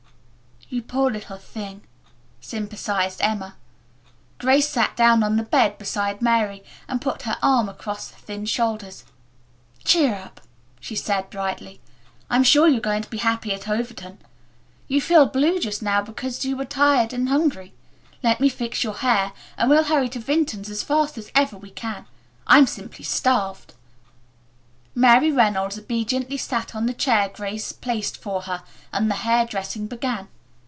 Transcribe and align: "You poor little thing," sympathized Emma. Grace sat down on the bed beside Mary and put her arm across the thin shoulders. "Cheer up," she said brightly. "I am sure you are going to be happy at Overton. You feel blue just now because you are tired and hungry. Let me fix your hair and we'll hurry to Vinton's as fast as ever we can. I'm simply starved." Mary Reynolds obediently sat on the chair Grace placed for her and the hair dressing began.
"You 0.73 0.81
poor 0.81 1.11
little 1.11 1.35
thing," 1.37 1.81
sympathized 2.39 3.19
Emma. 3.21 3.57
Grace 4.37 4.69
sat 4.69 4.95
down 4.95 5.21
on 5.21 5.35
the 5.35 5.43
bed 5.43 5.77
beside 5.77 6.21
Mary 6.21 6.63
and 6.87 7.01
put 7.01 7.23
her 7.23 7.35
arm 7.43 7.67
across 7.67 8.07
the 8.07 8.15
thin 8.15 8.45
shoulders. 8.45 9.03
"Cheer 9.83 10.15
up," 10.15 10.39
she 10.79 10.95
said 10.95 11.29
brightly. 11.29 11.81
"I 12.29 12.37
am 12.37 12.45
sure 12.45 12.69
you 12.69 12.77
are 12.77 12.87
going 12.87 13.01
to 13.01 13.09
be 13.09 13.17
happy 13.17 13.51
at 13.51 13.67
Overton. 13.67 14.19
You 14.87 15.01
feel 15.01 15.25
blue 15.25 15.59
just 15.59 15.81
now 15.83 16.01
because 16.01 16.45
you 16.45 16.57
are 16.61 16.63
tired 16.63 17.11
and 17.11 17.27
hungry. 17.27 17.73
Let 18.23 18.39
me 18.39 18.47
fix 18.47 18.81
your 18.81 18.93
hair 18.95 19.33
and 19.57 19.69
we'll 19.69 19.83
hurry 19.91 20.07
to 20.07 20.19
Vinton's 20.21 20.69
as 20.69 20.83
fast 20.83 21.17
as 21.17 21.29
ever 21.35 21.57
we 21.57 21.71
can. 21.71 22.05
I'm 22.47 22.65
simply 22.65 23.03
starved." 23.03 23.73
Mary 24.95 25.33
Reynolds 25.33 25.77
obediently 25.77 26.37
sat 26.37 26.73
on 26.73 26.85
the 26.85 26.93
chair 26.93 27.27
Grace 27.33 27.73
placed 27.73 28.15
for 28.21 28.43
her 28.43 28.63
and 28.93 29.11
the 29.11 29.15
hair 29.15 29.45
dressing 29.45 29.87
began. 29.87 30.29